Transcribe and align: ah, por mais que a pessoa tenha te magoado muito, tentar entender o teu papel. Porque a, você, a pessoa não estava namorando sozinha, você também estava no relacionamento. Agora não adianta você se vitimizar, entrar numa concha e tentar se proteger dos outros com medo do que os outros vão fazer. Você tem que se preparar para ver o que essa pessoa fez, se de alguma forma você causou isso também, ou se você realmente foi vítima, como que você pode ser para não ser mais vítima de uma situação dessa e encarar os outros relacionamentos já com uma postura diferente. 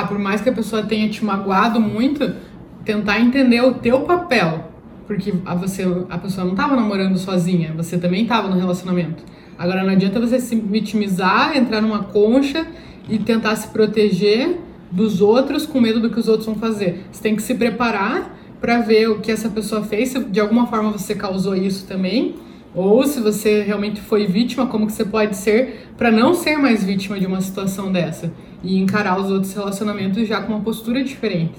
ah, 0.00 0.06
por 0.06 0.18
mais 0.18 0.40
que 0.40 0.48
a 0.48 0.52
pessoa 0.52 0.82
tenha 0.82 1.08
te 1.08 1.24
magoado 1.24 1.80
muito, 1.80 2.34
tentar 2.84 3.20
entender 3.20 3.60
o 3.62 3.74
teu 3.74 4.00
papel. 4.00 4.70
Porque 5.06 5.32
a, 5.44 5.54
você, 5.54 5.84
a 6.10 6.18
pessoa 6.18 6.44
não 6.44 6.52
estava 6.52 6.74
namorando 6.74 7.16
sozinha, 7.18 7.72
você 7.76 7.96
também 7.96 8.22
estava 8.22 8.48
no 8.48 8.56
relacionamento. 8.56 9.22
Agora 9.58 9.82
não 9.82 9.90
adianta 9.90 10.20
você 10.20 10.38
se 10.40 10.56
vitimizar, 10.56 11.56
entrar 11.56 11.80
numa 11.80 12.04
concha 12.04 12.66
e 13.08 13.18
tentar 13.18 13.56
se 13.56 13.68
proteger 13.68 14.58
dos 14.90 15.20
outros 15.20 15.66
com 15.66 15.80
medo 15.80 16.00
do 16.00 16.10
que 16.10 16.18
os 16.18 16.28
outros 16.28 16.46
vão 16.46 16.56
fazer. 16.56 17.06
Você 17.10 17.22
tem 17.22 17.36
que 17.36 17.42
se 17.42 17.54
preparar 17.54 18.36
para 18.60 18.80
ver 18.80 19.08
o 19.08 19.20
que 19.20 19.30
essa 19.30 19.48
pessoa 19.48 19.82
fez, 19.82 20.10
se 20.10 20.24
de 20.24 20.40
alguma 20.40 20.66
forma 20.66 20.90
você 20.90 21.14
causou 21.14 21.54
isso 21.54 21.86
também, 21.86 22.34
ou 22.76 23.06
se 23.06 23.20
você 23.20 23.62
realmente 23.62 24.02
foi 24.02 24.26
vítima, 24.26 24.66
como 24.66 24.86
que 24.86 24.92
você 24.92 25.04
pode 25.04 25.34
ser 25.34 25.88
para 25.96 26.10
não 26.10 26.34
ser 26.34 26.58
mais 26.58 26.84
vítima 26.84 27.18
de 27.18 27.24
uma 27.24 27.40
situação 27.40 27.90
dessa 27.90 28.30
e 28.62 28.76
encarar 28.76 29.18
os 29.18 29.30
outros 29.30 29.54
relacionamentos 29.54 30.28
já 30.28 30.42
com 30.42 30.52
uma 30.52 30.60
postura 30.60 31.02
diferente. 31.02 31.54